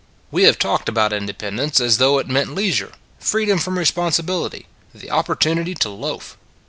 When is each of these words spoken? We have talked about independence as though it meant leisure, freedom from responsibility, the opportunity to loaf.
We 0.31 0.45
have 0.45 0.57
talked 0.57 0.89
about 0.89 1.13
independence 1.13 1.79
as 1.79 1.99
though 1.99 2.17
it 2.17 2.27
meant 2.27 2.55
leisure, 2.55 2.91
freedom 3.19 3.59
from 3.59 3.77
responsibility, 3.77 4.65
the 4.95 5.11
opportunity 5.11 5.75
to 5.75 5.89
loaf. 5.89 6.39